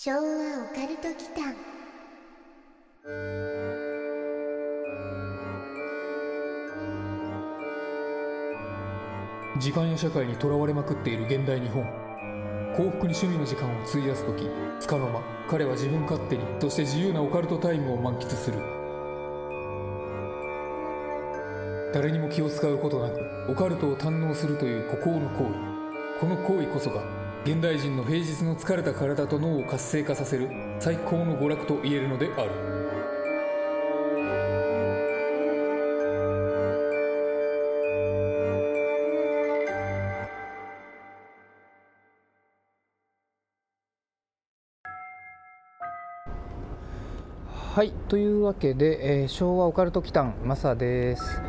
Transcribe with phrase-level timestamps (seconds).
[0.00, 1.56] 昭和オカルト祈間。
[9.58, 11.82] 時間や社会にとらわれまくっている現代日本。
[12.76, 14.48] 幸福に趣味の時間を費やす時
[14.78, 15.20] つかの間
[15.50, 18.60] 彼は自分勝手にとして自由なオカルトタイムを満喫する。
[21.92, 26.20] 誰にも気を使うことなくオカルトを堪能するという孤高の行為。
[26.20, 30.50] この行為こそが現代人の平日の疲れた体と脳を活性化させる
[30.80, 32.50] 最高の娯楽と言えるのである。
[47.74, 51.40] はいというわけで、えー昭和オカルト祈間マサです、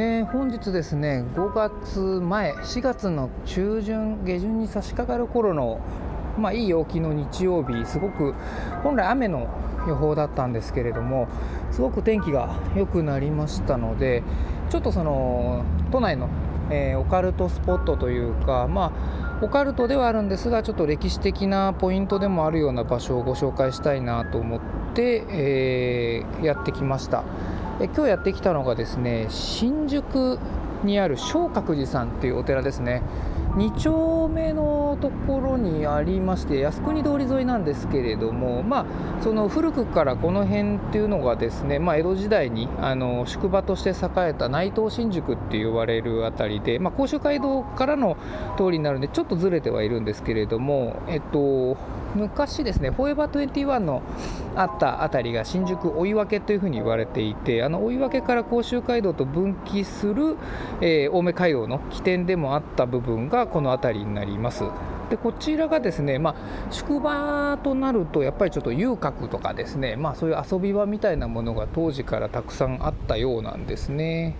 [0.00, 5.80] えー本日ですね5月前4月の中旬下旬に差し掛かる頃の
[6.38, 8.32] まあいい陽気の日曜日すごく
[8.84, 9.48] 本来雨の
[9.88, 11.26] 予報だったんですけれども
[11.72, 14.22] すごく天気が良くなりましたので
[14.70, 16.28] ちょっとその都内の、
[16.70, 24.60] えーオカルトスポットというかまあオカルトではあるんですがちょっと歴史的なポイントでもあるような場所をご紹介したいなと思っ
[24.94, 27.24] て、えーやってきました。
[27.80, 30.38] え今日やってきたのがですね新宿
[30.84, 33.02] にある松鶴寺さんというお寺ですね。
[33.58, 48.16] 2丁目のところにありまして靖国通り沿いなんですけれども、まあ、その古くからこの辺っていうのがですね、まあ、江戸時代にあの宿場として栄えた内藤新宿って呼ばれる辺りで、まあ、甲州街道からの
[48.56, 51.76] 通りになるんでちょっとずれてはいるんですけれども、えっと、
[52.14, 54.02] 昔ですねフォーエバー21の
[54.56, 60.36] あったあたりが新宿追分というふうに言われていてあの追分から甲州街道と分岐する、
[60.80, 64.64] えー青梅街道の起点でもあった部分がこの辺りになります。
[65.10, 66.34] でこちらがですね、まあ、
[66.70, 74.36] 宿場となるとやっぱりちょっと遊郭とかですね、まあ、そういう遊び場みたいなものが当時からたくさんあったようなんですね。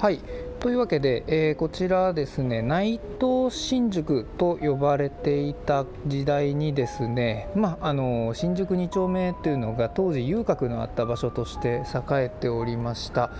[0.00, 0.20] はい
[0.60, 13.30] というわけで、えーこちらですね内藤新宿と呼ばれていた時代にですね、まあ、あの新宿2丁目というのが当時遊郭のあった場所として栄えておりました。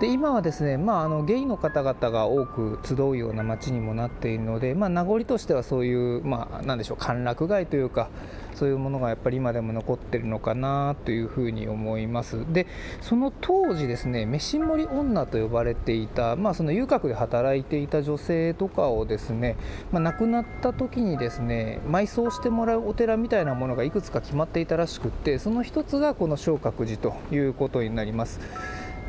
[0.00, 8.10] で今はですね、まあ、あのゲイの方々が多く集うような街にもなっているので、まあ、名残としてはそういう、まあ、なんでしょう歓楽街というか
[8.56, 12.44] そういうものがやっぱり今でも残ってるのかなというふうに思います。
[12.52, 12.66] で
[13.02, 19.56] その当時ですね飯盛り女と呼ばれていた、まあ、その遊郭で働いていた女性とかをですね、
[19.92, 28.40] まあ、亡くなった時にですね埋葬してもらうお寺みたいなものがいくつか決まっていたらしくってその一つがこの正覚寺ということになります。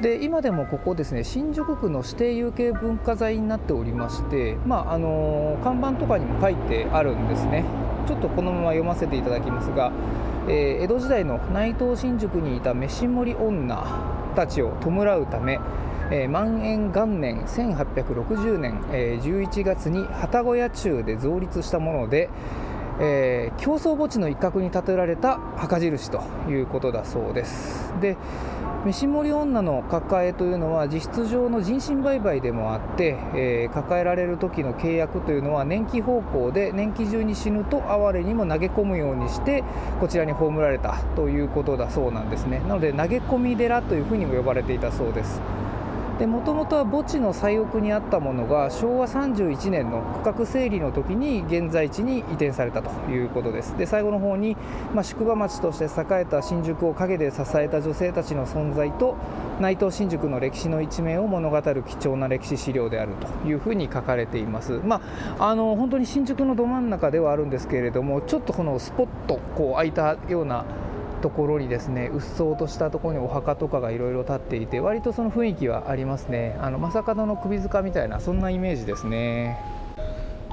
[0.01, 7.65] で今でもここですね新宿区の指定有形文化財になっておりまして、まああの看板とかにも書いてあるんですね。
[8.07, 9.91] ちょっとこのまま読ませていただきますが、
[10.47, 13.85] えー江戸時代の内藤新宿にいた飯盛り女
[14.35, 15.59] たちを弔うため、
[16.09, 22.29] えー万延元年1860年、えー11月に旅籠屋中で増立したもので、
[22.99, 27.93] えー競争墓地の一角に建てられた墓印ということだそうです。
[28.01, 28.17] で
[28.85, 39.63] 飯盛り女の抱えというのは実質上の人身売買でもあって、えー抱えられる時の契約というのは年季方向で年季中に死ぬと哀れにも投げ込むようにして
[39.99, 45.41] こちらに葬られたということだそうなんですねなので投げ込み寺というふうにも呼ばれていたそうです
[46.25, 53.77] もともとは墓地の最奥にあったものが昭和31年の区画整理の時に現在地に移転されたということです。
[53.77, 54.57] で最後の方に、
[54.93, 59.15] まあ、宿場町として栄えた新宿を陰で支えた女性たちの存在と
[59.59, 63.13] 内藤新宿の歴史の一面を物語る貴重な歴史資料である
[63.43, 65.01] というふうに書かれています、ま
[65.39, 70.65] あ、あの本当に新宿のど真ん中ではあるんですけれどもちょっとこのスポッとこう空いたような
[71.21, 76.57] ところにですねうっそうとしたところにお墓とかがいろいろ建っていて割とその雰囲気はありますね。
[76.61, 79.76] あの正門の首塚みたいなそんなイメージですね。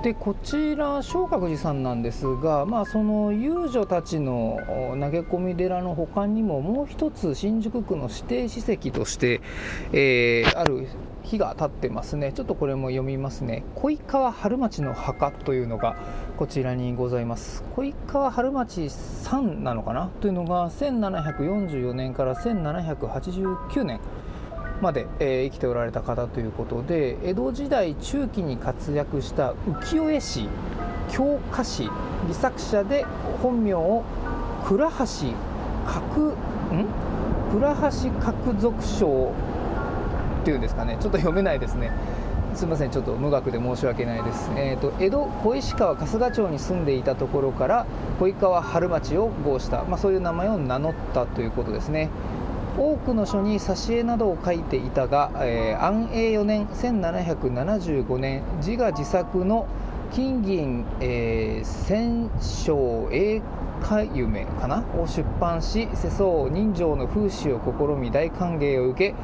[0.04, 4.58] でこちら正覚寺さんなんですが、まあ、その遊女たちの
[5.00, 9.40] 投げ込み寺の他にももう一つ新宿区の指定史跡として、
[9.94, 10.88] えーある
[11.22, 12.32] 日が経ってますね。
[12.34, 13.64] ちょっとこれも読みますね。
[13.74, 15.96] 小川春町の墓というのが
[16.36, 17.64] こちらにございます。
[17.74, 20.10] 小川春町さんなのかな？
[20.20, 24.00] というのが1744年から1789年。
[24.80, 30.48] まで、えー生きておられた方ということで江戸時代中期に活躍した浮世絵師
[31.10, 31.88] 教科師
[32.24, 33.04] 戯作者で
[33.42, 34.02] 本名を
[34.66, 34.94] 倉橋
[35.86, 36.86] 角ん？
[37.52, 39.32] 倉橋角俗賞
[40.42, 40.96] っていうんですかね。
[41.00, 41.92] ちょっと読めないですね。
[42.54, 42.90] すみません。
[42.90, 47.86] ちょっと無学で申し訳ないです、えーと、江戸小石川春日町に住んでいたところから
[48.20, 52.10] 小井川春町を号した、まあ、そういう名前を名乗ったということですね。
[52.76, 59.66] 多くの書に挿絵などを書いていたが、えー、安永4年1775年自画自作の
[60.12, 63.42] 金銀、えー、戦勝英
[63.80, 69.14] 華夢かなを出版し世相人情の風刺を試み大歓迎を受け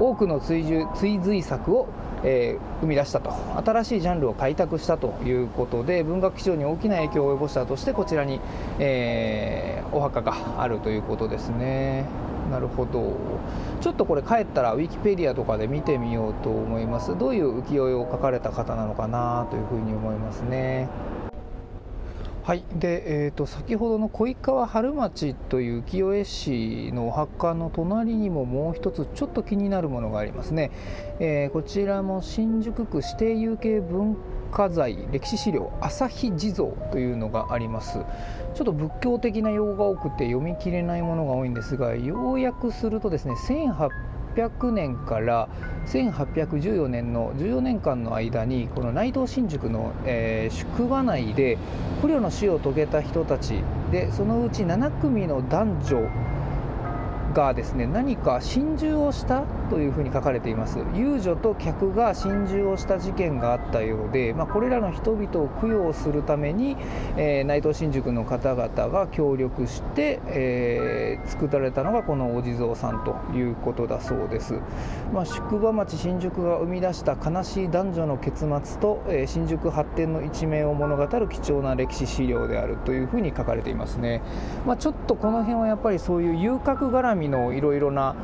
[0.00, 1.88] 多くの追従追随作を、
[2.24, 3.32] えー、生み出したと
[3.64, 8.40] 新しいジャンルを開拓したということで文学史上に大きな影響を及ぼしたとしてこちらに、
[8.78, 12.27] えー、お墓があるということですね。
[12.50, 13.16] なるほど。
[13.80, 17.16] ちょっとこれ帰ったらウィキペディアとかで見てみようと思います。
[17.16, 20.88] どういう浮世絵を描かれた方なのかなというふうに思いますね。
[22.48, 22.64] はい。
[22.74, 30.70] で、えーと、先ほどの小井川春町という浮世絵師のお墓の隣にももう一つちょっと気になるものがありますね、
[31.20, 34.16] えー、こちらも新宿区指定有形文
[34.50, 38.00] 化財歴史資料朝日地蔵というのがあります。
[38.54, 45.48] ちょっと仏教的な用語が多くて読み切れないものが多いんですが要約するとですね1800年から
[45.86, 51.56] 1814年の14年間の間にこの内藤新宿の、えー、宿場内で
[52.02, 53.62] 捕虜の死を遂げた人たち
[53.92, 56.10] でそのうち7組の男女
[57.34, 60.78] がですね何か心中をしたというふうに書かれています。
[60.94, 66.76] 遊女と客が心中をした事件があったようで、まあ、これらの人々を供養するために、
[67.16, 74.54] えー、内藤新宿の方々が協力して、えー、作られたのがこのお地蔵さんということだそうです、
[75.12, 84.22] まあ、宿場町新宿が生み出した悲しい男女の結末と、えー、新宿発展の一面を物語る貴重な歴史資料であるというふうに書かれていますね、
[84.66, 88.14] まあ、ちょっとこの辺はやっぱりそういう遊郭絡みのいろいろな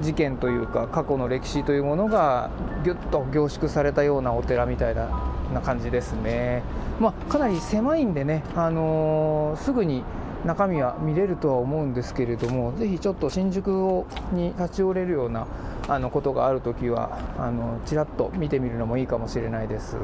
[0.00, 2.50] 事件というか過去の歴史というものが
[2.84, 5.08] ぎゅっと凝縮されたようなお寺みたいな
[5.54, 6.62] な感じですね、
[7.00, 10.02] まあ、かなり狭いんでね、あのー、すぐに
[10.44, 15.46] 中身は見れるとは思うんですけれどもぜひちょっと新宿をに立ち寄れるような
[15.88, 19.96] あのことがあるときはあのちらっと見てみるのもいいかもしれないです。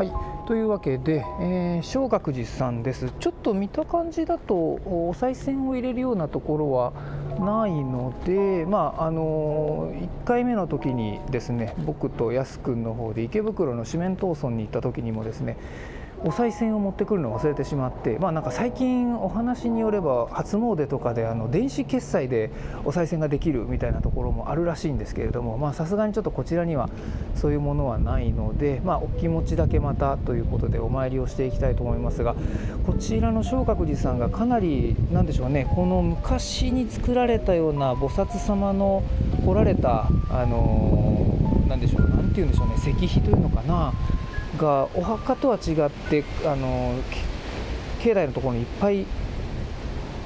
[0.00, 0.12] はい。
[0.46, 3.12] というわけで、えー、小学寺さんです。
[3.20, 6.94] ちょっと見た感じだとお賽銭を入れるようなところは
[7.38, 15.58] ないので、まああのー、1回目の時にですね僕とやすくんの方で池袋の四面闘争に行った時にもですね
[16.22, 22.50] お賽銭を持ってくるのを忘れてしまって、まあ、なんか最近お話によれば初詣とかであの電子決済で
[22.84, 26.90] お賽銭ができるみたいなところもあるらしいんですけれどもさすがにちょっとこちらには
[27.36, 32.34] そういうものはないので、まあ、お気持ちだけまたということでお参りをしていきたいと思いますが
[32.84, 39.02] こちらの正覚寺さんがかなりなんでしょうねこの昔に作られたような菩薩様の
[39.46, 43.92] 彫られたあのー、て言うんでしょうね石碑というのかな
[44.58, 46.94] がお墓とは違ってあの
[48.02, 49.06] 境内のところにいっぱい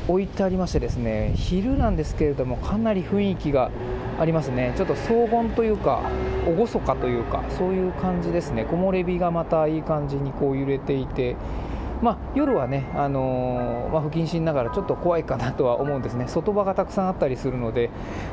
[0.06, 3.70] 置いてありましてですね昼なんですけれどもかなり雰囲気が
[4.18, 4.72] ありますね。
[4.76, 6.02] ちょっと荘厳というか
[6.46, 8.64] 厳かというかそういう感じですね。
[8.64, 11.36] 木漏れ日がまたいい感じにこう揺れていて
[12.02, 17.90] まあ、夜はね、あのー、まあ、不謹慎ながらちょっと怖いかなとは思うんですね、外場がたくさんあったりするので、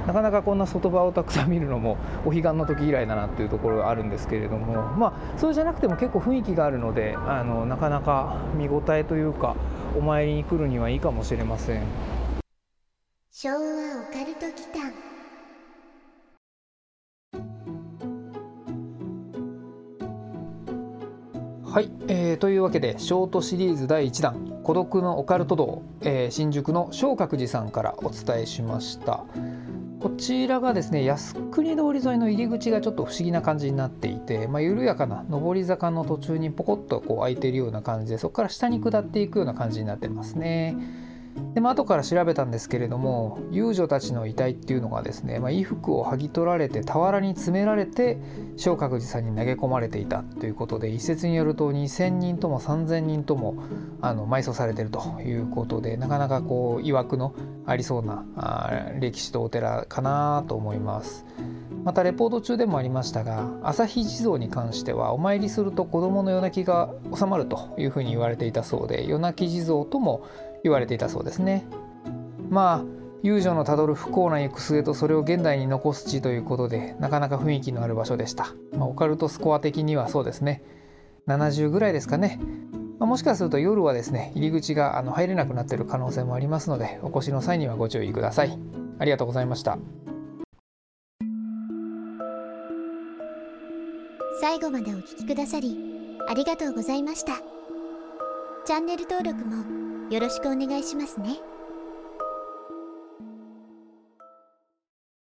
[0.07, 9.55] なかなかこんな外場をたくさん見るのもお彼岸の時以来だなっていうところがあるんですけれども、まあ、そうじゃなくても結構雰囲気があるので、あのなかなか見応えというか、
[9.97, 11.81] お参りに来るにはいいかもしれません。
[13.31, 13.59] 昭和オ
[14.11, 15.10] カルト期間
[21.71, 29.23] はい、えー、というわけでショートシリーズ第1弾「孤独のオカルト道」えー、新宿の正覚寺さんからお伝えしました。
[30.01, 40.75] こちらがですね靖国通り沿いの入り口がちょっと不思議な感じになっていて、まあ、緩やかな上り坂の途中にポコッとこう開いているような感じでそこから下に下っていくような感じになってますね。
[41.53, 48.19] でまあ後から調べたんですけれども遊女たちの遺体っていうのがですね、まあ、衣服を剥ぎ取られて俵に詰められて
[48.57, 53.63] 正覚寺さんに投げ込まれていたということで一説によると2,000人とも3,000人とも
[54.01, 57.35] あの埋葬されているということでなかなかこう曰くの
[57.65, 61.25] ありそうなあ歴史とお寺かなと思います。
[61.83, 70.27] またレポート中でもありましたが朝日地蔵に関してはお参りすると子どもの夜泣きが収まるというふうに言われていたそうで夜泣き地蔵とも
[70.63, 71.65] 言われていたそうですね。
[72.49, 80.63] まあ遊女のたどる不幸な行く末とそれを現代に残す地ということでなかなか雰囲気のある場所でした、まあ、オカルトスコア的にはそうですね。
[81.27, 82.39] 70ぐらいですかね、
[82.99, 88.57] まあ、もしかすると夜はですね入り口があの入れなくなってる可能性もありますのでお越しの際にはご注意ください。
[88.97, 89.77] ありがとうございました。
[94.39, 95.77] 最後までお聞きくださり
[96.27, 97.33] ありがとうございました。
[98.65, 99.80] チャンネル登録も
[100.11, 101.39] よろしくお願いしますね。